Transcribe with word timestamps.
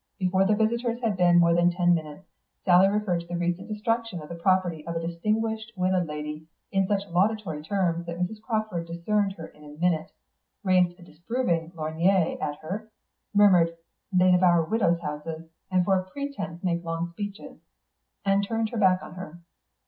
Before 0.17 0.45
the 0.45 0.55
visitors 0.55 0.99
had 1.01 1.15
been 1.15 1.39
there 1.39 1.69
ten 1.69 1.93
minutes, 1.93 2.25
Sally 2.65 2.87
referred 2.89 3.19
to 3.21 3.27
the 3.27 3.37
recent 3.37 3.67
destruction 3.67 4.19
of 4.19 4.29
the 4.29 4.33
property 4.35 4.83
of 4.87 4.95
a 4.95 4.99
distinguished 4.99 5.73
widowed 5.75 6.07
lady 6.07 6.47
in 6.71 6.87
such 6.87 7.05
laudatory 7.07 7.61
terms 7.61 8.07
that 8.07 8.17
Mrs. 8.17 8.41
Crawford 8.41 8.87
discerned 8.87 9.33
her 9.33 9.45
in 9.49 9.63
a 9.63 9.77
minute, 9.77 10.11
raised 10.63 10.99
a 10.99 11.03
disapproving 11.03 11.71
lorgnette 11.75 12.41
at 12.41 12.57
her, 12.61 12.89
murmured, 13.35 13.77
"They 14.11 14.31
devour 14.31 14.63
widows' 14.65 15.01
houses, 15.01 15.47
and 15.69 15.85
for 15.85 15.99
a 15.99 16.03
pretence 16.09 16.63
make 16.63 16.83
long 16.83 17.11
speeches," 17.11 17.59
and 18.25 18.43
turned 18.43 18.69
her 18.69 18.77
back 18.79 19.03
on 19.03 19.13
her. 19.13 19.37